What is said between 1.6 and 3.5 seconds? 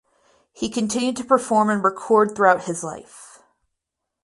and record throughout his life.